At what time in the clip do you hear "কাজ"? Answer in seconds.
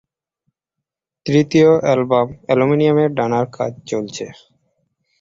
3.57-3.73